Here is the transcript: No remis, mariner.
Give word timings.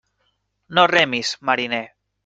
No 0.79 0.87
remis, 0.93 1.37
mariner. 1.51 1.85